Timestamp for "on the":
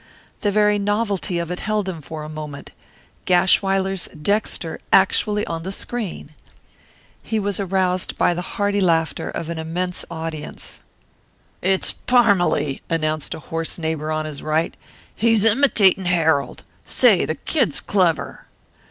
5.45-5.71